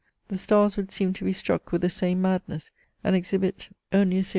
[0.29, 2.71] The stars would seem to be struck with the same madness,
[3.03, 4.29] and exhibit only a series of VOL.